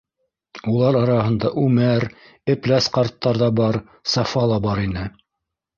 [0.71, 2.07] Улар араһында Үмәр,
[2.55, 3.83] Эпләс ҡарттар ҙа бар,
[4.17, 5.11] Сафа ла бар ине.